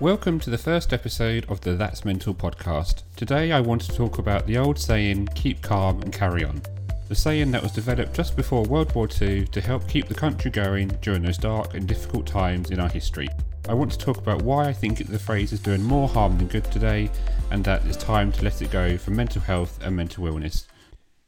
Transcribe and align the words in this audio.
Welcome 0.00 0.38
to 0.40 0.50
the 0.50 0.56
first 0.56 0.92
episode 0.92 1.44
of 1.50 1.60
the 1.60 1.74
That's 1.74 2.04
Mental 2.04 2.32
podcast. 2.32 3.02
Today 3.16 3.50
I 3.50 3.60
want 3.60 3.82
to 3.82 3.96
talk 3.96 4.18
about 4.18 4.46
the 4.46 4.56
old 4.56 4.78
saying, 4.78 5.26
keep 5.34 5.60
calm 5.60 6.00
and 6.02 6.12
carry 6.12 6.44
on. 6.44 6.62
The 7.08 7.16
saying 7.16 7.50
that 7.50 7.64
was 7.64 7.72
developed 7.72 8.14
just 8.14 8.36
before 8.36 8.62
World 8.62 8.94
War 8.94 9.08
II 9.20 9.46
to 9.46 9.60
help 9.60 9.88
keep 9.88 10.06
the 10.06 10.14
country 10.14 10.52
going 10.52 10.86
during 11.02 11.22
those 11.22 11.36
dark 11.36 11.74
and 11.74 11.88
difficult 11.88 12.28
times 12.28 12.70
in 12.70 12.78
our 12.78 12.88
history. 12.88 13.26
I 13.68 13.74
want 13.74 13.90
to 13.90 13.98
talk 13.98 14.18
about 14.18 14.42
why 14.42 14.68
I 14.68 14.72
think 14.72 15.04
the 15.04 15.18
phrase 15.18 15.52
is 15.52 15.58
doing 15.58 15.82
more 15.82 16.06
harm 16.06 16.38
than 16.38 16.46
good 16.46 16.70
today 16.70 17.10
and 17.50 17.64
that 17.64 17.84
it's 17.84 17.96
time 17.96 18.30
to 18.30 18.44
let 18.44 18.62
it 18.62 18.70
go 18.70 18.98
for 18.98 19.10
mental 19.10 19.42
health 19.42 19.80
and 19.82 19.96
mental 19.96 20.28
illness. 20.28 20.68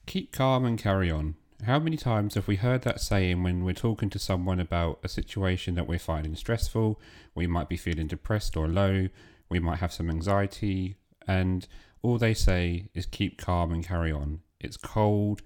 Keep 0.07 0.31
calm 0.31 0.65
and 0.65 0.79
carry 0.79 1.11
on. 1.11 1.35
How 1.67 1.79
many 1.79 1.99
times 1.99 2.37
have 2.37 2.49
we 2.49 2.57
heard 2.57 2.83
that 2.83 3.01
saying 3.01 3.43
when 3.43 3.65
we're 3.65 3.75
talking 3.75 4.09
to 4.11 4.19
someone 4.19 4.61
about 4.61 4.99
a 5.05 5.09
situation 5.09 5.75
that 5.75 5.87
we're 5.87 5.99
finding 5.99 6.35
stressful? 6.35 6.99
We 7.35 7.47
might 7.47 7.69
be 7.69 7.77
feeling 7.77 8.07
depressed 8.07 8.57
or 8.57 8.67
low, 8.67 9.09
we 9.51 9.61
might 9.61 9.81
have 9.81 9.93
some 9.93 10.09
anxiety, 10.09 10.97
and 11.29 11.69
all 12.01 12.17
they 12.17 12.33
say 12.33 12.89
is 12.95 13.05
keep 13.05 13.37
calm 13.37 13.73
and 13.73 13.87
carry 13.87 14.11
on. 14.11 14.41
It's 14.59 14.79
cold, 14.79 15.43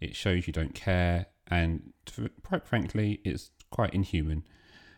it 0.00 0.16
shows 0.16 0.46
you 0.46 0.54
don't 0.54 0.74
care, 0.74 1.26
and 1.48 1.92
quite 2.42 2.66
frankly, 2.66 3.20
it's 3.22 3.50
quite 3.70 3.92
inhuman. 3.92 4.44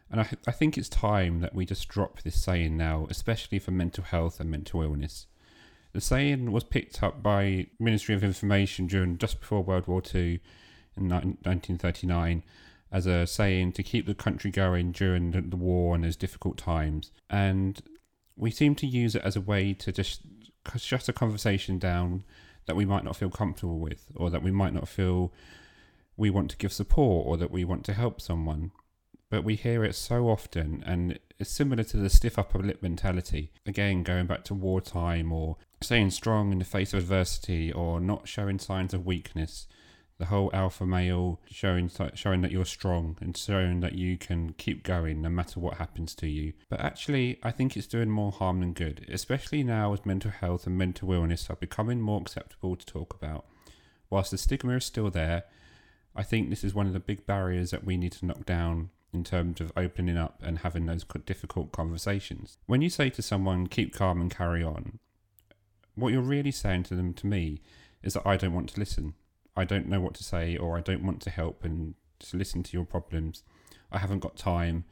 And 0.09 0.21
I, 0.21 0.29
I 0.47 0.53
think 0.53 0.79
it's 0.79 0.89
time 0.89 1.41
that 1.41 1.55
we 1.55 1.67
just 1.67 1.89
drop 1.89 2.23
this 2.23 2.41
saying 2.41 2.77
now, 2.77 3.09
especially 3.11 3.59
for 3.59 3.73
mental 3.73 4.05
health 4.05 4.39
and 4.39 4.49
mental 4.51 4.83
illness. 4.83 5.27
The 5.93 6.01
saying 6.01 6.53
was 6.53 6.65
picked 6.65 7.03
up 7.03 7.23
by 7.23 7.67
Ministry 7.79 8.15
of 8.15 8.23
Information 8.23 8.87
during 8.87 9.19
just 9.19 9.41
before 9.41 9.63
World 9.63 9.87
War 9.87 10.03
II 10.15 10.41
in 10.97 11.09
1939 11.09 12.43
as 12.93 13.07
a 13.07 13.27
saying 13.27 13.73
to 13.73 13.83
keep 13.83 14.07
the 14.07 14.15
country 14.15 14.51
going 14.51 14.93
during 14.93 15.31
the, 15.31 15.57
war 15.57 15.95
and 15.95 16.05
those 16.05 16.17
difficult 16.17 16.57
times. 16.57 17.13
And 17.29 17.81
we 18.37 18.51
seem 18.51 18.75
to 18.77 18.87
use 18.87 19.15
it 19.15 19.23
as 19.23 19.37
a 19.37 19.41
way 19.41 19.75
to 19.75 19.93
just 19.93 20.23
shut 20.77 21.09
a 21.09 21.13
conversation 21.13 21.79
down 21.79 22.25
that 22.67 22.77
we 22.77 22.85
might 22.85 23.05
not 23.05 23.17
feel 23.17 23.31
comfortable 23.31 23.79
with, 23.79 24.11
or 24.15 24.31
that 24.31 24.43
we 24.43 24.51
might 24.51 24.75
not 24.75 24.89
feel 24.89 25.33
we 26.17 26.31
want 26.31 26.51
to 26.51 26.57
give 26.57 26.73
support, 26.73 27.27
or 27.27 27.37
that 27.37 27.51
we 27.51 27.65
want 27.65 27.85
to 27.85 27.93
help 27.95 28.21
someone. 28.21 28.71
But 29.31 29.45
we 29.45 29.55
hear 29.55 29.85
it 29.85 29.95
so 29.95 30.29
often, 30.29 30.83
and 30.85 31.19
it's 31.39 31.51
similar 31.51 31.85
to 31.85 31.97
the 31.97 32.11
stiff 32.11 32.39
upper 32.39 32.59
lip 32.59 32.83
mentality. 32.83 33.53
Again, 33.67 34.03
going 34.03 34.27
back 34.27 34.45
to 34.45 34.55
wartime, 34.55 35.33
or 35.33 35.57
staying 35.83 36.11
strong 36.11 36.53
in 36.53 36.59
the 36.59 36.65
face 36.65 36.93
of 36.93 37.01
adversity, 37.01 37.73
or 37.73 38.01
not 38.01 38.29
showing 38.29 38.59
signs 38.59 38.95
of 38.95 39.07
weakness 39.07 39.67
the 40.21 40.27
whole 40.27 40.51
alpha 40.53 40.85
male 40.85 41.41
showing 41.51 41.91
showing 42.15 42.43
that 42.43 42.53
you're 42.53 42.67
strong 42.67 43.17
and 43.23 43.35
showing 43.35 43.81
that 43.81 43.95
you 43.95 44.19
can 44.19 44.53
keep 44.53 44.83
going 44.83 45.23
no 45.23 45.31
matter 45.31 45.59
what 45.59 45.79
happens 45.79 46.15
to 46.15 46.29
you. 46.29 46.53
But 46.69 46.81
actually, 46.81 47.39
I 47.43 47.51
think 47.51 47.75
it's 47.75 47.87
doing 47.87 48.11
more 48.11 48.31
harm 48.31 48.61
than 48.61 48.75
good, 48.75 49.07
especially 49.11 49.65
now 49.65 49.95
as 49.95 50.05
mental 50.05 50.31
health 50.31 50.67
and 50.67 50.77
mental 50.77 51.11
illness 51.11 51.49
are 51.49 51.57
becoming 51.57 52.03
more 52.03 52.21
acceptable 52.21 52.77
to 52.77 52.85
talk 52.85 53.15
about. 53.15 53.47
Whilst 54.11 54.31
the 54.31 54.39
stigma 54.39 54.77
is 54.77 54.85
still 54.85 55.11
there, 55.11 55.45
I 56.15 56.23
think 56.23 56.51
this 56.51 56.65
is 56.65 56.75
one 56.75 56.87
of 56.87 56.93
the 56.93 57.01
big 57.01 57.25
barriers 57.25 57.71
that 57.71 57.85
we 57.85 57.97
need 57.97 58.13
to 58.13 58.27
knock 58.27 58.45
down 58.45 58.91
in 59.15 59.25
terms 59.25 59.59
of 59.59 59.73
opening 59.75 60.19
up 60.19 60.39
and 60.43 60.59
having 60.59 60.85
those 60.85 61.05
difficult 61.25 61.73
conversations. 61.73 62.59
When 62.67 62.83
you 62.83 62.91
say 62.91 63.09
to 63.09 63.23
someone, 63.23 63.69
keep 63.69 63.95
calm 63.95 64.21
and 64.21 64.31
carry 64.31 64.63
on, 64.63 64.99
what 66.01 66.13
you're 66.13 66.23
really 66.23 66.51
saying 66.51 66.85
to 66.85 66.95
them, 66.95 67.15
to 67.15 67.27
me, 67.27 67.61
is 68.03 68.15
that 68.15 68.27
I 68.27 68.37
don't 68.37 68.55
want 68.55 68.71
to 68.71 68.81
listen. 68.81 69.15
I 69.57 69.65
don't 69.65 69.89
know 69.89 70.01
what 70.01 70.15
to 70.15 70.25
say 70.25 70.57
or 70.57 70.77
I 70.77 70.81
don't 70.81 71.05
want 71.05 71.21
to 71.23 71.31
help 71.31 71.65
and 71.65 71.95
just 72.19 72.35
listen 72.35 72.63
to 72.63 72.77
your 72.77 72.85
problems. 72.85 73.43
I 73.93 73.99
haven't 73.99 74.21
got 74.21 74.37
time 74.37 74.85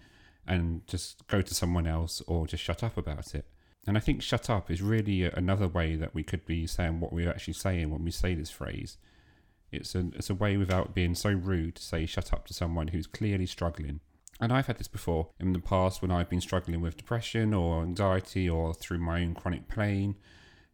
and 0.47 0.87
just 0.87 1.27
go 1.27 1.43
to 1.43 1.55
someone 1.55 1.87
else 1.87 2.23
or 2.27 2.47
just 2.47 2.63
shut 2.63 2.83
up 2.83 2.97
about 2.97 3.35
it. 3.35 3.47
And 3.87 3.97
I 3.97 4.01
think 4.01 4.23
shut 4.23 4.51
up 4.51 4.71
is 4.71 4.83
really 4.83 5.23
another 5.25 5.69
way 5.69 5.97
that 5.97 6.15
we 6.15 6.23
could 6.23 6.45
be 6.45 6.67
saying 6.67 7.01
what 7.01 7.13
we're 7.13 7.31
actually 7.31 7.55
saying 7.55 7.91
when 7.91 8.05
we 8.05 8.11
say 8.11 8.35
this 8.35 8.51
phrase. 8.51 8.99
It's 9.71 9.95
a, 9.95 10.11
it's 10.15 10.31
a 10.31 10.35
way 10.35 10.57
without 10.57 10.95
being 10.95 11.15
so 11.15 11.31
rude 11.31 11.77
to 11.77 11.83
say 11.83 12.07
shut 12.07 12.33
up 12.33 12.47
to 12.47 12.55
someone 12.55 12.89
who's 12.89 13.07
clearly 13.07 13.47
struggling. 13.47 14.01
And 14.41 14.53
I've 14.53 14.67
had 14.67 14.79
this 14.79 14.89
before 14.89 15.31
in 15.41 15.53
the 15.53 15.59
past 15.59 16.01
when 16.01 16.11
I've 16.11 16.31
been 16.31 16.41
struggling 16.41 16.81
with 16.81 16.97
depression 16.97 17.53
or 17.53 17.83
anxiety 17.83 18.49
or 18.49 18.73
through 18.73 18.99
my 18.99 19.23
own 19.23 19.35
chronic 19.35 19.69
pain 19.69 20.17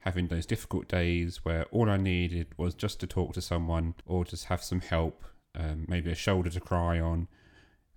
having 0.05 0.27
those 0.27 0.45
difficult 0.45 0.87
days 0.87 1.47
where 1.47 1.65
all 1.71 1.89
I 1.89 1.97
needed 1.97 2.49
was 2.59 2.75
just 2.75 3.01
to 3.01 3.07
talk 3.07 3.33
to 3.33 3.41
someone 3.41 3.95
or 4.05 4.27
just 4.27 4.45
have 4.47 4.63
some 4.63 4.83
help, 4.83 5.25
um, 5.55 5.87
maybe 5.89 6.11
a 6.11 6.15
shoulder 6.15 6.51
to 6.51 6.61
cry 6.61 7.01
on, 7.01 7.27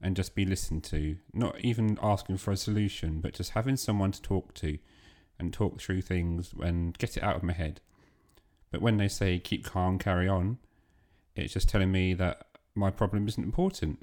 and 0.02 0.16
just 0.16 0.34
be 0.34 0.46
listened 0.46 0.86
to. 0.86 1.18
Not 1.34 1.60
even 1.60 2.00
asking 2.02 2.38
for 2.38 2.52
a 2.52 2.58
solution, 2.58 3.20
but 3.20 3.34
just 3.34 3.52
having 3.52 3.76
someone 3.76 4.14
to 4.14 4.22
talk 4.22 4.54
to 4.56 4.78
and 5.38 5.52
talk 5.52 5.82
through 5.82 6.02
things 6.02 6.54
and 6.62 6.98
get 6.98 7.18
it 7.18 7.24
out 7.24 7.36
of 7.36 7.44
my 7.44 7.52
head. 7.52 7.82
But 8.72 8.82
when 8.82 8.96
they 8.96 9.10
say 9.10 9.38
keep 9.38 9.66
calm, 9.66 10.00
carry 10.00 10.30
on, 10.30 10.60
it's 11.36 11.54
just 11.54 11.68
telling 11.68 11.92
me 11.92 12.14
that 12.14 12.48
my 12.74 12.90
problem 12.90 13.28
isn't 13.28 13.44
important. 13.44 14.02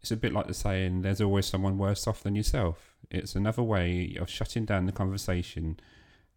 It's 0.00 0.10
a 0.10 0.16
bit 0.16 0.32
like 0.32 0.48
the 0.48 0.54
saying, 0.54 1.02
there's 1.02 1.20
always 1.20 1.46
someone 1.46 1.78
worse 1.78 2.08
off 2.08 2.24
than 2.24 2.34
yourself. 2.34 2.96
It's 3.08 3.36
another 3.36 3.62
way 3.62 4.16
of 4.18 4.28
shutting 4.28 4.64
down 4.64 4.86
the 4.86 4.92
conversation 4.92 5.78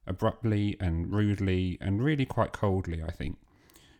abruptly 0.09 0.75
and 0.79 1.13
rudely 1.13 1.77
and 1.79 2.03
really 2.03 2.25
quite 2.25 2.51
coldly, 2.51 3.01
I 3.01 3.11
think. 3.11 3.37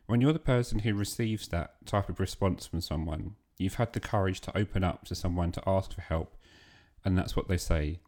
When 0.08 0.20
you're 0.20 0.34
the 0.34 0.40
person 0.40 0.80
who 0.80 0.94
receives 0.96 1.48
that 1.48 1.86
type 1.86 2.10
of 2.10 2.20
response 2.20 2.66
from 2.66 2.82
someone, 2.82 3.36
you've 3.58 3.76
had 3.76 3.94
the 3.94 4.00
courage 4.00 4.42
to 4.42 4.58
open 4.58 4.84
up 4.84 5.06
to 5.06 5.16
someone 5.16 5.52
to 5.54 5.64
ask 5.68 5.94
for 5.94 6.02
help, 6.02 6.36
and 7.06 7.18
that's 7.18 7.36
what 7.36 7.48
they 7.48 7.58
say 7.58 8.00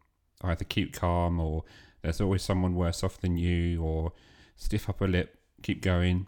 either 0.44 0.64
keep 0.64 0.92
calm, 0.92 1.38
or 1.38 1.62
there's 2.02 2.20
always 2.20 2.42
someone 2.42 2.74
worse 2.74 3.04
off 3.04 3.20
than 3.20 3.36
you, 3.36 3.80
or 3.80 4.12
stiff 4.56 4.88
upper 4.88 5.06
lip, 5.06 5.38
keep 5.62 5.80
going. 5.80 6.26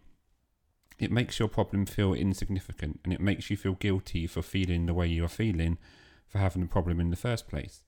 It 0.98 1.10
makes 1.10 1.38
your 1.38 1.48
problem 1.48 1.86
feel 1.86 2.14
insignificant 2.14 3.00
and 3.02 3.12
it 3.12 3.20
makes 3.20 3.50
you 3.50 3.56
feel 3.56 3.72
guilty 3.74 4.28
for 4.28 4.42
feeling 4.42 4.86
the 4.86 4.94
way 4.94 5.08
you 5.08 5.24
are 5.24 5.28
feeling 5.28 5.78
for 6.28 6.38
having 6.38 6.62
a 6.62 6.66
problem 6.66 7.00
in 7.00 7.10
the 7.10 7.16
first 7.16 7.48
place. 7.48 7.82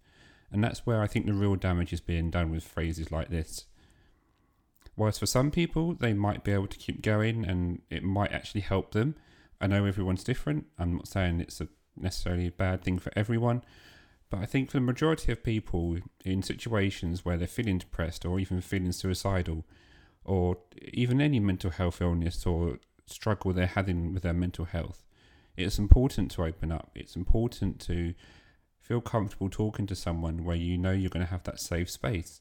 And 0.51 0.63
that's 0.63 0.87
where 0.87 1.01
I 1.01 1.07
think 1.07 1.27
the 1.27 1.33
real 1.33 1.55
damage 1.55 1.93
is 1.93 2.01
being 2.01 2.31
done 2.31 2.51
with 2.51 2.65
phrases 2.65 3.13
like 3.13 3.29
this. 3.29 3.67
Whilst 4.97 5.21
for 5.21 5.27
some 5.27 5.51
people, 5.51 5.95
they 5.95 6.13
might 6.13 6.43
be 6.43 6.53
able 6.53 6.69
to 6.69 6.79
keep 6.79 7.03
going 7.03 7.45
and 7.45 7.83
it 7.91 8.03
might 8.03 8.33
actually 8.33 8.63
help 8.63 8.93
them. 8.93 9.15
I 9.61 9.67
know 9.67 9.85
everyone's 9.85 10.25
different. 10.25 10.67
I'm 10.79 10.97
not 10.97 11.09
saying 11.09 11.41
it's 11.41 11.61
a 11.61 11.69
necessarily 11.97 12.47
a 12.47 12.53
bad 12.53 12.83
thing 12.83 12.99
for 12.99 13.13
everyone. 13.17 13.63
But 14.29 14.41
I 14.41 14.47
think 14.47 14.71
for 14.71 14.79
the 14.79 14.83
majority 14.83 15.33
of 15.33 15.43
people 15.43 15.99
in 16.25 16.43
situations 16.43 17.25
where 17.25 17.37
they're 17.37 17.47
feeling 17.47 17.79
depressed 17.79 18.25
or 18.25 18.41
even 18.41 18.61
feeling 18.61 18.93
suicidal, 18.93 19.65
or 20.25 20.59
even 20.93 21.21
any 21.21 21.39
mental 21.39 21.71
health 21.71 22.01
illness 22.01 22.45
or 22.45 22.79
struggle 23.07 23.53
they're 23.53 23.67
having 23.67 24.13
with 24.13 24.25
their 24.25 24.33
mental 24.33 24.65
health, 24.65 25.05
it's 25.57 25.79
important 25.79 26.31
to 26.33 26.45
open 26.45 26.73
up. 26.73 26.91
It's 26.95 27.15
important 27.15 27.81
to 27.83 28.15
feel 28.81 29.01
comfortable 29.01 29.49
talking 29.49 29.87
to 29.87 29.95
someone 29.95 30.45
where 30.45 30.57
you 30.57 30.77
know 30.77 30.93
you're 30.93 31.11
going 31.11 31.25
to 31.25 31.31
have 31.31 31.45
that 31.45 31.61
safe 31.61 31.89
space. 31.89 32.41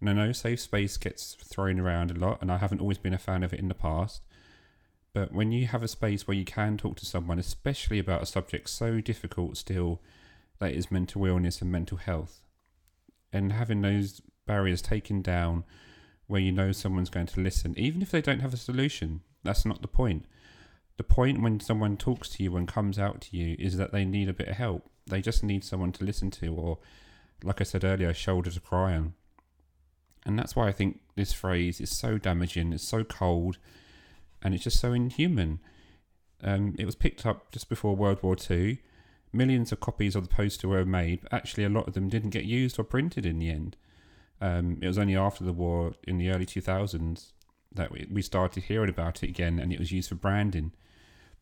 And 0.00 0.08
I 0.08 0.12
know 0.14 0.32
safe 0.32 0.60
space 0.60 0.96
gets 0.96 1.34
thrown 1.34 1.78
around 1.78 2.10
a 2.10 2.14
lot, 2.14 2.40
and 2.40 2.50
I 2.50 2.58
haven't 2.58 2.80
always 2.80 2.98
been 2.98 3.14
a 3.14 3.18
fan 3.18 3.42
of 3.42 3.52
it 3.52 3.60
in 3.60 3.68
the 3.68 3.74
past. 3.74 4.22
But 5.12 5.32
when 5.32 5.52
you 5.52 5.66
have 5.66 5.82
a 5.82 5.88
space 5.88 6.26
where 6.26 6.36
you 6.36 6.44
can 6.44 6.76
talk 6.76 6.96
to 6.96 7.06
someone, 7.06 7.38
especially 7.38 7.98
about 7.98 8.22
a 8.22 8.26
subject 8.26 8.70
so 8.70 9.00
difficult 9.00 9.56
still, 9.56 10.00
that 10.58 10.72
is 10.72 10.90
mental 10.90 11.26
illness 11.26 11.60
and 11.60 11.70
mental 11.70 11.98
health, 11.98 12.42
and 13.32 13.52
having 13.52 13.82
those 13.82 14.22
barriers 14.46 14.82
taken 14.82 15.22
down 15.22 15.64
where 16.26 16.40
you 16.40 16.52
know 16.52 16.70
someone's 16.70 17.10
going 17.10 17.26
to 17.26 17.40
listen, 17.40 17.74
even 17.76 18.02
if 18.02 18.10
they 18.10 18.22
don't 18.22 18.40
have 18.40 18.54
a 18.54 18.58
solution, 18.58 19.20
that's 19.42 19.66
not 19.66 19.82
the 19.82 19.88
point. 19.88 20.26
The 20.96 21.02
point 21.02 21.42
when 21.42 21.58
someone 21.60 21.96
talks 21.96 22.28
to 22.30 22.42
you 22.42 22.56
and 22.56 22.68
comes 22.68 22.98
out 22.98 23.20
to 23.22 23.36
you 23.36 23.56
is 23.58 23.76
that 23.78 23.90
they 23.90 24.04
need 24.04 24.28
a 24.28 24.32
bit 24.34 24.48
of 24.48 24.56
help. 24.56 24.88
They 25.06 25.22
just 25.22 25.42
need 25.42 25.64
someone 25.64 25.92
to 25.92 26.04
listen 26.04 26.30
to, 26.32 26.54
or, 26.54 26.78
like 27.42 27.60
I 27.60 27.64
said 27.64 27.84
earlier, 27.84 28.10
a 28.10 28.14
shoulder 28.14 28.50
to 28.50 28.60
cry 28.60 28.94
on. 28.94 29.14
And 30.26 30.38
that's 30.38 30.54
why 30.54 30.68
I 30.68 30.72
think 30.72 31.00
this 31.16 31.32
phrase 31.32 31.80
is 31.80 31.90
so 31.90 32.18
damaging, 32.18 32.72
it's 32.72 32.86
so 32.86 33.04
cold, 33.04 33.58
and 34.42 34.54
it's 34.54 34.64
just 34.64 34.80
so 34.80 34.92
inhuman. 34.92 35.60
Um, 36.42 36.74
it 36.78 36.86
was 36.86 36.94
picked 36.94 37.26
up 37.26 37.52
just 37.52 37.68
before 37.68 37.96
World 37.96 38.22
War 38.22 38.36
II. 38.50 38.80
Millions 39.32 39.72
of 39.72 39.80
copies 39.80 40.16
of 40.16 40.28
the 40.28 40.34
poster 40.34 40.68
were 40.68 40.84
made, 40.84 41.22
but 41.22 41.32
actually, 41.32 41.64
a 41.64 41.68
lot 41.68 41.86
of 41.86 41.94
them 41.94 42.08
didn't 42.08 42.30
get 42.30 42.44
used 42.44 42.78
or 42.78 42.84
printed 42.84 43.24
in 43.24 43.38
the 43.38 43.50
end. 43.50 43.76
Um, 44.40 44.78
it 44.80 44.86
was 44.86 44.98
only 44.98 45.16
after 45.16 45.44
the 45.44 45.52
war, 45.52 45.94
in 46.06 46.18
the 46.18 46.30
early 46.30 46.46
2000s, 46.46 47.32
that 47.72 47.92
we, 47.92 48.06
we 48.10 48.22
started 48.22 48.64
hearing 48.64 48.90
about 48.90 49.22
it 49.22 49.28
again, 49.28 49.58
and 49.58 49.72
it 49.72 49.78
was 49.78 49.92
used 49.92 50.08
for 50.08 50.14
branding. 50.16 50.72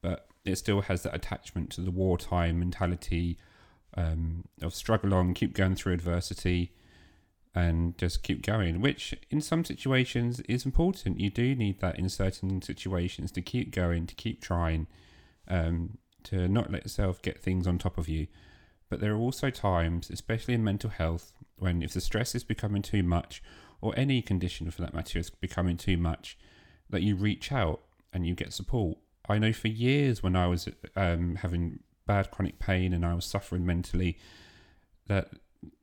But 0.03 0.27
it 0.45 0.57
still 0.57 0.83
has 0.83 1.03
that 1.03 1.15
attachment 1.15 1.71
to 1.71 1.81
the 1.81 1.91
wartime 1.91 2.59
mentality 2.59 3.39
um, 3.97 4.45
of 4.61 4.75
struggle 4.75 5.15
on, 5.15 5.35
keep 5.35 5.55
going 5.55 5.75
through 5.75 5.95
adversity, 5.95 6.73
and 7.55 7.97
just 7.99 8.23
keep 8.23 8.43
going, 8.43 8.81
which 8.81 9.15
in 9.31 9.41
some 9.41 9.65
situations 9.65 10.41
is 10.41 10.65
important. 10.65 11.21
You 11.21 11.31
do 11.31 11.55
need 11.55 11.81
that 11.81 11.99
in 11.99 12.09
certain 12.09 12.63
situations 12.63 13.33
to 13.33 13.43
keep 13.43 13.71
going, 13.73 14.07
to 14.07 14.15
keep 14.15 14.41
trying, 14.41 14.87
um, 15.49 15.99
to 16.25 16.49
not 16.49 16.71
let 16.71 16.85
yourself 16.85 17.23
get 17.23 17.41
things 17.41 17.67
on 17.67 17.79
top 17.79 17.99
of 17.99 18.09
you. 18.09 18.27
But 18.89 19.01
there 19.01 19.13
are 19.13 19.19
also 19.19 19.51
times, 19.51 20.11
especially 20.11 20.55
in 20.55 20.65
mental 20.65 20.91
health, 20.91 21.33
when 21.57 21.83
if 21.83 21.93
the 21.93 22.01
stress 22.01 22.35
is 22.35 22.45
becoming 22.45 22.83
too 22.83 23.03
much, 23.03 23.43
or 23.81 23.93
any 23.97 24.23
condition 24.23 24.71
for 24.71 24.83
that 24.83 24.95
matter 24.95 25.19
is 25.19 25.31
becoming 25.31 25.77
too 25.77 25.97
much, 25.97 26.39
that 26.91 27.03
you 27.03 27.17
reach 27.17 27.53
out 27.53 27.81
and 28.13 28.27
you 28.27 28.35
get 28.35 28.53
support. 28.53 28.99
I 29.29 29.39
know 29.39 29.53
for 29.53 29.69
years 29.69 30.23
when 30.23 30.37
I 30.37 30.47
was 30.47 30.69
um, 30.97 31.37
having 31.37 31.81
bad 32.07 32.31
chronic 32.31 32.59
pain 32.59 32.93
and 32.93 33.05
I 33.05 33.15
was 33.15 33.27
suffering 33.27 33.67
mentally, 33.67 34.19
that 35.07 35.31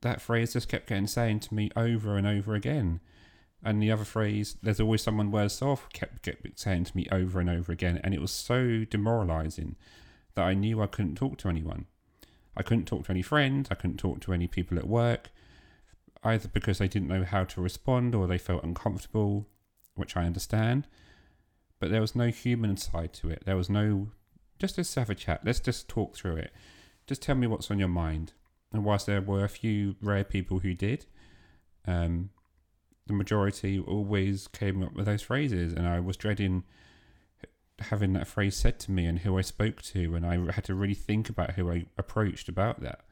that 0.02 0.22
phrase 0.22 0.54
just 0.54 0.70
kept 0.70 0.88
getting 0.88 1.08
saying 1.08 1.42
to 1.42 1.54
me 1.54 1.70
over 1.76 2.18
and 2.18 2.28
over 2.28 2.56
again. 2.56 3.00
And 3.64 3.82
the 3.82 3.92
other 3.92 4.04
phrase, 4.04 4.58
there's 4.62 4.80
always 4.80 5.02
someone 5.02 5.32
worse 5.32 5.62
off, 5.62 5.90
kept, 5.92 6.22
kept 6.22 6.60
saying 6.60 6.86
to 6.86 6.96
me 6.96 7.08
over 7.12 7.40
and 7.40 7.50
over 7.50 7.72
again. 7.72 8.00
And 8.04 8.14
it 8.14 8.22
was 8.22 8.32
so 8.32 8.86
demoralizing 8.86 9.76
that 10.36 10.44
I 10.46 10.54
knew 10.54 10.82
I 10.82 10.88
couldn't 10.88 11.16
talk 11.16 11.38
to 11.40 11.50
anyone. 11.50 11.88
I 12.56 12.64
couldn't 12.64 12.86
talk 12.86 13.06
to 13.06 13.12
any 13.12 13.22
friends, 13.22 13.70
I 13.72 13.76
couldn't 13.76 13.98
talk 13.98 14.22
to 14.22 14.34
any 14.34 14.48
people 14.48 14.78
at 14.78 14.88
work, 14.88 15.30
either 16.24 16.48
because 16.48 16.78
they 16.78 16.88
didn't 16.88 17.10
know 17.10 17.24
how 17.24 17.44
to 17.44 17.62
respond 17.62 18.16
or 18.16 18.28
they 18.28 18.38
felt 18.38 18.64
uncomfortable, 18.64 19.48
which 19.96 20.16
I 20.16 20.26
understand. 20.26 20.88
But 21.80 21.92
there 21.92 22.02
was 22.02 22.16
no 22.16 22.28
human 22.28 22.78
side 22.78 23.14
to 23.16 23.30
it. 23.30 23.44
There 23.46 23.58
was 23.58 23.70
no, 23.70 24.10
just 24.58 24.78
let's 24.78 24.96
have 24.96 25.10
a 25.10 25.16
chat, 25.16 25.42
let's 25.44 25.60
just 25.60 25.90
talk 25.90 26.16
through 26.16 26.38
it. 26.38 26.52
Just 27.08 27.22
tell 27.22 27.36
me 27.36 27.48
what's 27.48 27.70
on 27.70 27.80
your 27.80 27.90
mind. 27.90 28.34
And 28.76 28.84
whilst 28.84 29.06
there 29.06 29.22
were 29.22 29.46
a 29.46 29.50
few 29.50 29.96
rare 30.02 30.26
people 30.26 30.60
who 30.60 30.74
did, 30.74 31.06
um, 31.88 32.30
the 33.08 33.14
majority 33.14 33.80
always 33.80 34.50
came 34.50 34.84
up 34.84 34.94
with 34.94 35.06
those 35.06 35.22
phrases, 35.22 35.72
and 35.72 35.88
I 35.88 36.02
was 36.02 36.18
dreading 36.18 36.64
having 37.80 38.12
that 38.14 38.28
phrase 38.28 38.56
said 38.56 38.80
to 38.80 38.92
me 38.92 39.06
and 39.06 39.20
who 39.20 39.38
I 39.38 39.42
spoke 39.42 39.82
to, 39.84 40.14
and 40.14 40.26
I 40.26 40.52
had 40.52 40.66
to 40.66 40.76
really 40.76 40.94
think 40.94 41.30
about 41.30 41.52
who 41.52 41.72
I 41.72 41.86
approached 41.98 42.50
about 42.50 42.82
that 42.82 43.06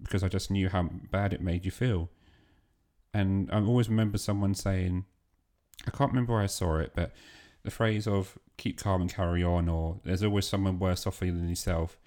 because 0.00 0.22
I 0.22 0.28
just 0.28 0.52
knew 0.52 0.68
how 0.68 0.88
bad 1.10 1.32
it 1.32 1.42
made 1.42 1.64
you 1.64 1.72
feel. 1.72 2.08
And 3.12 3.50
I 3.50 3.60
always 3.60 3.88
remember 3.88 4.18
someone 4.18 4.54
saying, 4.54 5.04
I 5.84 5.90
can't 5.90 6.12
remember 6.12 6.34
where 6.34 6.42
I 6.42 6.46
saw 6.46 6.76
it, 6.76 6.92
but 6.94 7.12
the 7.64 7.72
phrase 7.72 8.06
of 8.06 8.38
keep 8.56 8.78
calm 8.78 9.00
and 9.00 9.12
carry 9.12 9.42
on, 9.42 9.68
or 9.68 9.98
there's 10.04 10.22
always 10.22 10.46
someone 10.46 10.78
worse 10.78 11.08
off 11.08 11.18
than 11.18 11.48
yourself. 11.48 11.98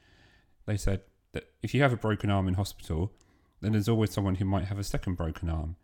They 0.65 0.77
said 0.77 1.01
that 1.33 1.51
if 1.61 1.73
you 1.73 1.81
have 1.81 1.93
a 1.93 1.97
broken 1.97 2.29
arm 2.29 2.47
in 2.47 2.53
hospital, 2.55 3.11
then 3.61 3.73
there's 3.73 3.89
always 3.89 4.11
someone 4.11 4.35
who 4.35 4.45
might 4.45 4.65
have 4.65 4.79
a 4.79 4.83
second 4.83 5.15
broken 5.15 5.49
arm. 5.49 5.75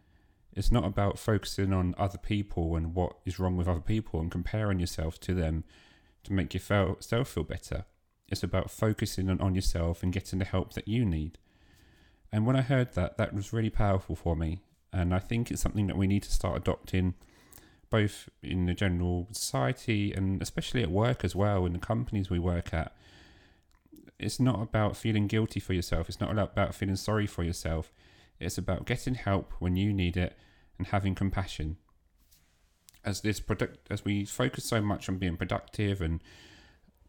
It's 0.53 0.71
not 0.71 0.85
about 0.85 1.19
focusing 1.19 1.73
on 1.73 1.95
other 1.97 2.17
people 2.17 2.75
and 2.75 2.95
what 2.95 3.17
is 3.25 3.39
wrong 3.39 3.55
with 3.55 3.67
other 3.67 3.79
people 3.79 4.19
and 4.19 4.31
comparing 4.31 4.79
yourself 4.79 5.19
to 5.21 5.33
them 5.33 5.63
to 6.23 6.33
make 6.33 6.53
yourself 6.53 7.27
feel 7.27 7.43
better. 7.43 7.85
It's 8.27 8.43
about 8.43 8.69
focusing 8.69 9.29
on, 9.29 9.55
yourself 9.55 10.03
and 10.03 10.13
getting 10.13 10.39
the 10.39 10.45
help 10.45 10.73
that 10.73 10.87
you 10.87 11.05
need. 11.05 11.37
And 12.31 12.45
when 12.45 12.55
I 12.55 12.61
heard 12.61 12.93
that, 12.93 13.17
that 13.17 13.33
was 13.33 13.53
really 13.53 13.69
powerful 13.69 14.15
for 14.15 14.35
me. 14.35 14.59
And 14.91 15.13
I 15.13 15.19
think 15.19 15.49
it's 15.49 15.61
something 15.61 15.87
that 15.87 15.97
we 15.97 16.07
need 16.07 16.23
to 16.23 16.31
start 16.31 16.57
adopting 16.57 17.15
both 17.89 18.29
in 18.43 18.65
the 18.65 18.73
general 18.73 19.27
society 19.31 20.13
and 20.13 20.41
especially 20.41 20.83
at 20.83 20.91
work 20.91 21.23
as 21.23 21.35
well, 21.35 21.65
in 21.65 21.73
the 21.73 21.79
companies 21.79 22.29
we 22.29 22.39
work 22.39 22.73
at. 22.73 22.93
It's 24.19 24.39
not 24.39 24.61
about 24.61 24.97
feeling 24.97 25.27
guilty 25.27 25.59
for 25.59 25.73
yourself, 25.73 26.09
it's 26.09 26.19
not 26.19 26.37
about 26.37 26.75
feeling 26.75 26.95
sorry 26.95 27.25
for 27.25 27.43
yourself. 27.43 27.93
It's 28.39 28.57
about 28.57 28.85
getting 28.85 29.15
help 29.15 29.53
when 29.59 29.75
you 29.75 29.91
need 29.91 30.15
it 30.15 30.37
and 30.77 30.87
having 30.87 31.13
compassion. 31.13 31.77
As 33.03 33.21
this 33.21 33.39
product, 33.39 33.87
as 33.89 34.05
we 34.05 34.25
focus 34.25 34.65
so 34.65 34.81
much 34.81 35.09
on 35.09 35.17
being 35.17 35.37
productive 35.37 36.01
and 36.01 36.21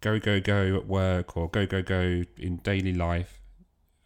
go 0.00 0.18
go 0.18 0.40
go 0.40 0.76
at 0.76 0.86
work 0.86 1.36
or 1.36 1.48
go 1.48 1.66
go 1.66 1.82
go 1.82 2.24
in 2.36 2.56
daily 2.62 2.92
life, 2.92 3.40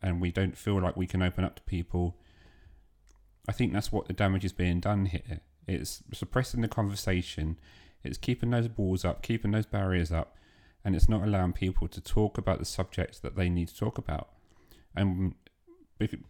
and 0.02 0.20
we 0.20 0.30
don't 0.30 0.56
feel 0.56 0.80
like 0.80 0.96
we 0.96 1.06
can 1.06 1.22
open 1.22 1.44
up 1.44 1.56
to 1.56 1.62
people. 1.62 2.16
I 3.48 3.52
think 3.52 3.72
that's 3.72 3.92
what 3.92 4.06
the 4.06 4.12
damage 4.12 4.44
is 4.44 4.52
being 4.52 4.80
done 4.80 5.06
here. 5.06 5.40
It's 5.66 6.02
suppressing 6.12 6.60
the 6.60 6.68
conversation. 6.68 7.58
It's 8.02 8.18
keeping 8.18 8.50
those 8.50 8.68
walls 8.76 9.04
up, 9.04 9.22
keeping 9.22 9.50
those 9.50 9.66
barriers 9.66 10.12
up, 10.12 10.36
and 10.84 10.94
it's 10.94 11.08
not 11.08 11.22
allowing 11.22 11.52
people 11.52 11.88
to 11.88 12.00
talk 12.00 12.36
about 12.36 12.58
the 12.58 12.64
subjects 12.64 13.19
that 13.20 13.36
they 13.36 13.48
need 13.48 13.69
to 13.69 13.76
talk 13.76 13.98
about. 13.98 14.28
And 14.94 15.34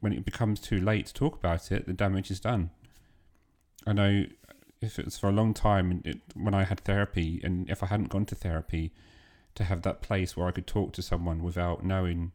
when 0.01 0.12
it 0.12 0.25
becomes 0.25 0.61
too 0.61 0.81
late 0.81 1.06
to 1.06 1.15
talk 1.15 1.37
about 1.37 1.73
it, 1.73 1.87
the 1.87 1.93
damage 1.93 2.31
is 2.31 2.41
done. 2.41 2.71
I 3.87 3.93
know 3.93 4.25
if 4.81 4.99
it's 4.99 5.19
for 5.19 5.29
a 5.29 5.33
long 5.33 5.55
time, 5.55 6.03
it, 6.05 6.21
when 6.35 6.55
I 6.55 6.65
had 6.65 6.81
therapy, 6.81 7.41
and 7.43 7.69
if 7.69 7.83
I 7.83 7.87
hadn't 7.87 8.11
gone 8.11 8.27
to 8.27 8.35
therapy, 8.35 8.93
to 9.55 9.65
have 9.65 9.83
that 9.83 10.03
place 10.03 10.37
where 10.37 10.47
I 10.47 10.53
could 10.53 10.67
talk 10.67 10.93
to 10.95 11.03
someone 11.03 11.43
without 11.43 11.85
knowing 11.85 12.33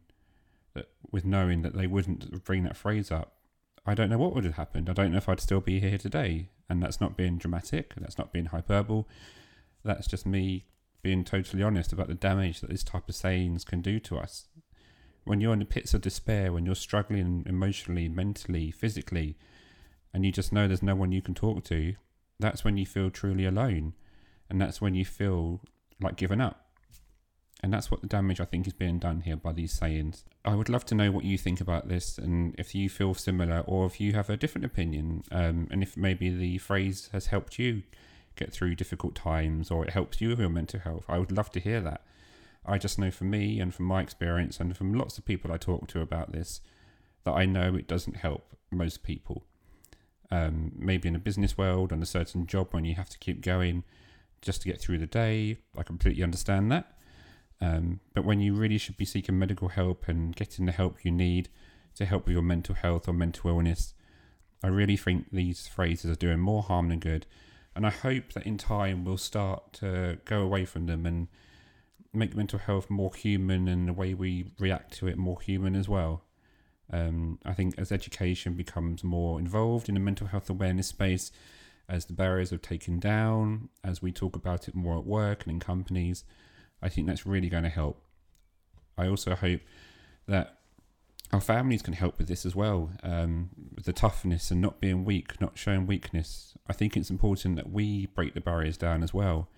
that, 0.74 0.88
with 1.10 1.24
knowing 1.24 1.62
that 1.62 1.76
they 1.76 1.86
wouldn't 1.86 2.44
bring 2.44 2.64
that 2.64 2.76
phrase 2.76 3.10
up, 3.10 3.34
I 3.86 3.94
don't 3.94 4.10
know 4.10 4.18
what 4.18 4.34
would 4.34 4.44
have 4.44 4.56
happened. 4.56 4.90
I 4.90 4.92
don't 4.92 5.12
know 5.12 5.18
if 5.18 5.28
I'd 5.28 5.40
still 5.40 5.60
be 5.60 5.80
here 5.80 5.98
today. 5.98 6.50
And 6.68 6.82
that's 6.82 7.00
not 7.00 7.16
being 7.16 7.36
dramatic. 7.36 7.94
That's 7.96 8.16
not 8.16 8.32
being 8.32 8.46
hyperbole. 8.46 9.04
That's 9.84 10.06
just 10.06 10.24
me 10.24 10.66
being 11.02 11.24
totally 11.24 11.62
honest 11.62 11.92
about 11.92 12.08
the 12.08 12.14
damage 12.14 12.60
that 12.60 12.70
this 12.70 12.84
type 12.84 13.08
of 13.08 13.14
sayings 13.14 13.64
can 13.64 13.80
do 13.80 13.98
to 14.00 14.18
us 14.18 14.46
when 15.24 15.40
you're 15.40 15.52
in 15.52 15.58
the 15.58 15.64
pits 15.64 15.94
of 15.94 16.00
despair, 16.00 16.52
when 16.52 16.66
you're 16.66 16.74
struggling 16.74 17.44
emotionally, 17.46 18.08
mentally, 18.08 18.70
physically, 18.70 19.36
and 20.12 20.24
you 20.24 20.32
just 20.32 20.52
know 20.52 20.66
there's 20.66 20.82
no 20.82 20.96
one 20.96 21.12
you 21.12 21.22
can 21.22 21.34
talk 21.34 21.64
to, 21.64 21.94
that's 22.38 22.64
when 22.64 22.76
you 22.76 22.86
feel 22.86 23.10
truly 23.10 23.44
alone. 23.44 23.94
And 24.48 24.60
that's 24.60 24.80
when 24.80 24.94
you 24.94 25.04
feel 25.04 25.60
like 26.00 26.16
giving 26.16 26.40
up. 26.40 26.66
And 27.62 27.72
that's 27.72 27.90
what 27.90 28.00
the 28.00 28.08
damage 28.08 28.40
I 28.40 28.46
think 28.46 28.66
is 28.66 28.72
being 28.72 28.98
done 28.98 29.20
here 29.20 29.36
by 29.36 29.52
these 29.52 29.72
sayings. 29.72 30.24
I 30.44 30.54
would 30.54 30.70
love 30.70 30.86
to 30.86 30.94
know 30.94 31.12
what 31.12 31.24
you 31.24 31.36
think 31.36 31.60
about 31.60 31.88
this 31.88 32.16
and 32.16 32.54
if 32.58 32.74
you 32.74 32.88
feel 32.88 33.12
similar 33.12 33.60
or 33.66 33.86
if 33.86 34.00
you 34.00 34.14
have 34.14 34.30
a 34.30 34.36
different 34.36 34.64
opinion 34.64 35.22
um, 35.30 35.68
and 35.70 35.82
if 35.82 35.96
maybe 35.96 36.30
the 36.30 36.56
phrase 36.58 37.10
has 37.12 37.26
helped 37.26 37.58
you 37.58 37.82
get 38.36 38.52
through 38.52 38.74
difficult 38.74 39.14
times 39.14 39.70
or 39.70 39.84
it 39.84 39.90
helps 39.90 40.20
you 40.20 40.30
with 40.30 40.40
your 40.40 40.48
mental 40.48 40.80
health. 40.80 41.04
I 41.08 41.18
would 41.18 41.32
love 41.32 41.50
to 41.52 41.60
hear 41.60 41.80
that. 41.80 42.02
I 42.64 42.78
just 42.78 42.98
know 42.98 43.10
from 43.10 43.30
me 43.30 43.60
and 43.60 43.74
from 43.74 43.86
my 43.86 44.02
experience 44.02 44.60
and 44.60 44.76
from 44.76 44.94
lots 44.94 45.18
of 45.18 45.24
people 45.24 45.52
I 45.52 45.56
talk 45.56 45.88
to 45.88 46.00
about 46.00 46.32
this 46.32 46.60
that 47.24 47.32
I 47.32 47.46
know 47.46 47.74
it 47.74 47.88
doesn't 47.88 48.16
help 48.16 48.56
most 48.70 49.02
people. 49.02 49.44
Um, 50.30 50.72
maybe 50.76 51.08
in 51.08 51.16
a 51.16 51.20
business 51.20 51.58
world, 51.58 51.92
on 51.92 52.02
a 52.02 52.06
certain 52.06 52.46
job 52.46 52.68
when 52.70 52.84
you 52.84 52.94
have 52.94 53.10
to 53.10 53.18
keep 53.18 53.40
going 53.40 53.84
just 54.42 54.62
to 54.62 54.68
get 54.68 54.80
through 54.80 54.98
the 54.98 55.06
day, 55.06 55.58
I 55.76 55.82
completely 55.82 56.22
understand 56.22 56.70
that. 56.72 56.96
Um, 57.60 58.00
but 58.14 58.24
when 58.24 58.40
you 58.40 58.54
really 58.54 58.78
should 58.78 58.96
be 58.96 59.04
seeking 59.04 59.38
medical 59.38 59.68
help 59.68 60.08
and 60.08 60.34
getting 60.34 60.66
the 60.66 60.72
help 60.72 61.04
you 61.04 61.10
need 61.10 61.48
to 61.96 62.06
help 62.06 62.26
with 62.26 62.32
your 62.32 62.42
mental 62.42 62.74
health 62.74 63.06
or 63.06 63.12
mental 63.12 63.50
illness, 63.50 63.94
I 64.62 64.68
really 64.68 64.96
think 64.96 65.26
these 65.30 65.66
phrases 65.66 66.10
are 66.10 66.16
doing 66.16 66.38
more 66.38 66.62
harm 66.62 66.88
than 66.88 67.00
good. 67.00 67.26
And 67.80 67.86
I 67.86 67.90
hope 67.92 68.34
that 68.34 68.44
in 68.44 68.58
time 68.58 69.06
we'll 69.06 69.16
start 69.16 69.72
to 69.80 70.18
go 70.26 70.42
away 70.42 70.66
from 70.66 70.84
them 70.84 71.06
and 71.06 71.28
make 72.12 72.36
mental 72.36 72.58
health 72.58 72.90
more 72.90 73.14
human 73.14 73.68
and 73.68 73.88
the 73.88 73.94
way 73.94 74.12
we 74.12 74.52
react 74.58 74.92
to 74.98 75.06
it 75.06 75.16
more 75.16 75.40
human 75.40 75.74
as 75.74 75.88
well. 75.88 76.24
Um, 76.92 77.38
I 77.42 77.54
think 77.54 77.78
as 77.78 77.90
education 77.90 78.52
becomes 78.52 79.02
more 79.02 79.38
involved 79.38 79.88
in 79.88 79.94
the 79.94 80.00
mental 80.02 80.26
health 80.26 80.50
awareness 80.50 80.88
space, 80.88 81.32
as 81.88 82.04
the 82.04 82.12
barriers 82.12 82.52
are 82.52 82.58
taken 82.58 83.00
down, 83.00 83.70
as 83.82 84.02
we 84.02 84.12
talk 84.12 84.36
about 84.36 84.68
it 84.68 84.74
more 84.74 84.98
at 84.98 85.06
work 85.06 85.44
and 85.44 85.52
in 85.54 85.58
companies, 85.58 86.24
I 86.82 86.90
think 86.90 87.06
that's 87.06 87.24
really 87.24 87.48
going 87.48 87.62
to 87.62 87.70
help. 87.70 88.04
I 88.98 89.08
also 89.08 89.34
hope 89.34 89.62
that 90.28 90.58
our 91.32 91.40
families 91.40 91.82
can 91.82 91.94
help 91.94 92.18
with 92.18 92.28
this 92.28 92.44
as 92.44 92.56
well, 92.56 92.90
um, 93.02 93.50
the 93.84 93.92
toughness 93.92 94.50
and 94.50 94.60
not 94.60 94.80
being 94.80 95.04
weak, 95.04 95.40
not 95.40 95.56
showing 95.56 95.86
weakness. 95.86 96.54
I 96.68 96.72
think 96.72 96.96
it's 96.96 97.10
important 97.10 97.56
that 97.56 97.70
we 97.70 98.06
break 98.06 98.34
the 98.34 98.40
barriers 98.40 98.76
down 98.76 99.02
as 99.02 99.14
well 99.14 99.48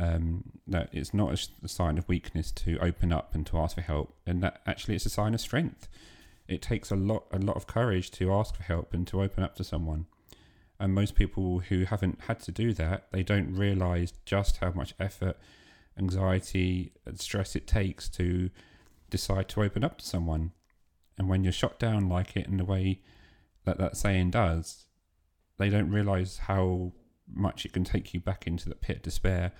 um, 0.00 0.44
that 0.66 0.88
it's 0.92 1.12
not 1.12 1.32
a, 1.32 1.64
a 1.64 1.68
sign 1.68 1.98
of 1.98 2.08
weakness 2.08 2.50
to 2.52 2.78
open 2.78 3.12
up 3.12 3.34
and 3.34 3.46
to 3.46 3.58
ask 3.58 3.74
for 3.74 3.82
help, 3.82 4.14
and 4.26 4.42
that 4.42 4.60
actually 4.66 4.94
it's 4.94 5.06
a 5.06 5.10
sign 5.10 5.34
of 5.34 5.40
strength. 5.40 5.88
It 6.48 6.62
takes 6.62 6.90
a 6.90 6.96
lot, 6.96 7.24
a 7.32 7.38
lot 7.38 7.56
of 7.56 7.66
courage 7.66 8.10
to 8.12 8.32
ask 8.32 8.56
for 8.56 8.62
help 8.62 8.94
and 8.94 9.06
to 9.08 9.22
open 9.22 9.44
up 9.44 9.54
to 9.56 9.64
someone. 9.64 10.06
And 10.78 10.94
most 10.94 11.14
people 11.14 11.60
who 11.60 11.84
haven't 11.84 12.22
had 12.22 12.40
to 12.40 12.52
do 12.52 12.72
that, 12.74 13.08
they 13.12 13.22
don't 13.22 13.54
realize 13.54 14.14
just 14.24 14.58
how 14.58 14.72
much 14.72 14.94
effort, 14.98 15.36
anxiety, 15.98 16.92
and 17.04 17.20
stress 17.20 17.54
it 17.54 17.66
takes 17.66 18.08
to 18.10 18.50
decide 19.10 19.48
to 19.50 19.62
open 19.62 19.84
up 19.84 19.98
to 19.98 20.06
someone. 20.06 20.52
And 21.20 21.28
when 21.28 21.44
you're 21.44 21.52
shot 21.52 21.78
down 21.78 22.08
like 22.08 22.34
it 22.34 22.46
in 22.46 22.56
the 22.56 22.64
way 22.64 23.02
that 23.66 23.76
that 23.76 23.98
saying 23.98 24.30
does, 24.30 24.86
they 25.58 25.68
don't 25.68 25.90
realize 25.90 26.38
how 26.44 26.92
much 27.30 27.66
it 27.66 27.74
can 27.74 27.84
take 27.84 28.14
you 28.14 28.20
back 28.20 28.46
into 28.46 28.70
the 28.70 28.74
pit 28.74 28.96
of 28.96 29.02
despair 29.02 29.52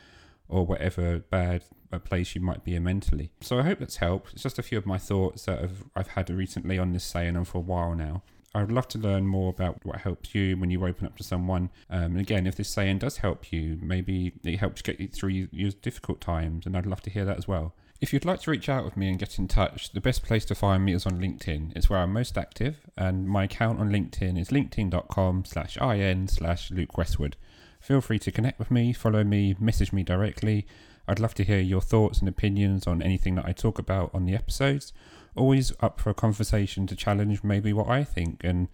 or 0.48 0.64
whatever 0.64 1.18
bad 1.18 1.64
place 2.04 2.34
you 2.34 2.40
might 2.40 2.64
be 2.64 2.74
in 2.74 2.84
mentally. 2.84 3.30
So 3.42 3.58
I 3.58 3.62
hope 3.64 3.78
that's 3.78 3.96
helped. 3.96 4.32
It's 4.32 4.42
just 4.42 4.58
a 4.58 4.62
few 4.62 4.78
of 4.78 4.86
my 4.86 4.96
thoughts 4.96 5.44
that 5.44 5.58
I've, 5.58 5.84
I've 5.94 6.08
had 6.08 6.30
recently 6.30 6.78
on 6.78 6.94
this 6.94 7.04
saying 7.04 7.36
and 7.36 7.46
for 7.46 7.58
a 7.58 7.60
while 7.60 7.94
now. 7.94 8.22
I 8.54 8.62
would 8.62 8.72
love 8.72 8.88
to 8.88 8.98
learn 8.98 9.26
more 9.26 9.50
about 9.50 9.84
what 9.84 10.00
helps 10.00 10.34
you 10.34 10.56
when 10.56 10.70
you 10.70 10.86
open 10.86 11.06
up 11.06 11.18
to 11.18 11.22
someone. 11.22 11.68
Um, 11.90 12.12
and 12.12 12.20
again, 12.20 12.46
if 12.46 12.56
this 12.56 12.70
saying 12.70 13.00
does 13.00 13.18
help 13.18 13.52
you, 13.52 13.78
maybe 13.82 14.32
it 14.42 14.56
helps 14.56 14.80
get 14.80 14.98
you 14.98 15.08
through 15.08 15.48
your 15.52 15.72
difficult 15.72 16.22
times, 16.22 16.64
and 16.64 16.74
I'd 16.74 16.86
love 16.86 17.02
to 17.02 17.10
hear 17.10 17.26
that 17.26 17.36
as 17.36 17.46
well. 17.46 17.74
If 18.00 18.14
you'd 18.14 18.24
like 18.24 18.40
to 18.40 18.50
reach 18.50 18.70
out 18.70 18.86
with 18.86 18.96
me 18.96 19.10
and 19.10 19.18
get 19.18 19.38
in 19.38 19.46
touch, 19.46 19.92
the 19.92 20.00
best 20.00 20.22
place 20.22 20.46
to 20.46 20.54
find 20.54 20.82
me 20.86 20.94
is 20.94 21.04
on 21.04 21.20
LinkedIn. 21.20 21.76
It's 21.76 21.90
where 21.90 21.98
I'm 21.98 22.14
most 22.14 22.38
active, 22.38 22.78
and 22.96 23.28
my 23.28 23.44
account 23.44 23.78
on 23.78 23.90
LinkedIn 23.90 24.40
is 24.40 24.48
linkedin.com 24.48 25.44
slash 25.44 25.76
in 25.76 26.26
slash 26.26 26.70
Luke 26.70 26.96
Westwood. 26.96 27.36
Feel 27.78 28.00
free 28.00 28.18
to 28.20 28.32
connect 28.32 28.58
with 28.58 28.70
me, 28.70 28.94
follow 28.94 29.22
me, 29.22 29.54
message 29.60 29.92
me 29.92 30.02
directly. 30.02 30.66
I'd 31.06 31.20
love 31.20 31.34
to 31.34 31.44
hear 31.44 31.60
your 31.60 31.82
thoughts 31.82 32.20
and 32.20 32.28
opinions 32.28 32.86
on 32.86 33.02
anything 33.02 33.34
that 33.34 33.44
I 33.44 33.52
talk 33.52 33.78
about 33.78 34.14
on 34.14 34.24
the 34.24 34.34
episodes. 34.34 34.94
Always 35.36 35.74
up 35.80 36.00
for 36.00 36.08
a 36.08 36.14
conversation 36.14 36.86
to 36.86 36.96
challenge 36.96 37.44
maybe 37.44 37.74
what 37.74 37.88
I 37.88 38.04
think, 38.04 38.42
and 38.42 38.68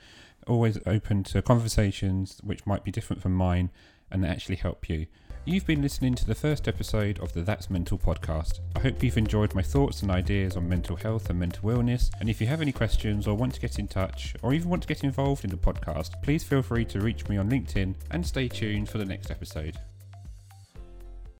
always 0.47 0.79
open 0.87 1.25
to 1.25 1.43
conversations 1.43 2.41
which 2.45 2.65
might 2.65 2.85
be 2.85 2.93
different 2.93 3.23
from 3.23 3.35
mine 3.35 3.71
and 4.09 4.25
actually 4.25 4.55
help 4.55 4.89
you. 4.89 5.07
You've 5.49 5.65
been 5.65 5.81
listening 5.81 6.17
to 6.17 6.27
the 6.27 6.35
first 6.35 6.67
episode 6.67 7.21
of 7.21 7.33
the 7.33 7.41
That's 7.41 7.71
Mental 7.71 7.97
podcast. 7.97 8.59
I 8.75 8.81
hope 8.81 9.01
you've 9.01 9.17
enjoyed 9.17 9.55
my 9.55 9.63
thoughts 9.63 10.03
and 10.03 10.11
ideas 10.11 10.57
on 10.57 10.69
mental 10.69 10.97
health 10.97 11.31
and 11.31 11.39
mental 11.39 11.71
illness. 11.71 12.11
And 12.19 12.29
if 12.29 12.41
you 12.41 12.49
have 12.49 12.61
any 12.61 12.73
questions 12.73 13.29
or 13.29 13.37
want 13.37 13.55
to 13.55 13.61
get 13.61 13.79
in 13.79 13.87
touch 13.87 14.35
or 14.43 14.53
even 14.55 14.69
want 14.69 14.83
to 14.83 14.89
get 14.89 15.05
involved 15.05 15.45
in 15.45 15.51
the 15.51 15.57
podcast, 15.57 16.21
please 16.21 16.43
feel 16.43 16.63
free 16.63 16.85
to 16.87 16.99
reach 16.99 17.29
me 17.29 17.37
on 17.37 17.49
LinkedIn 17.49 17.95
and 18.11 18.27
stay 18.27 18.49
tuned 18.49 18.89
for 18.89 18.99
the 18.99 19.05
next 19.05 19.31
episode. 19.31 19.77